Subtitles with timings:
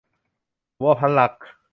[0.81, 1.33] วัวพันหลัก